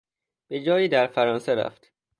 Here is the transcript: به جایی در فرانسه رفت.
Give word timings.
به 0.47 0.63
جایی 0.63 0.87
در 0.87 1.07
فرانسه 1.07 1.55
رفت. 1.55 1.93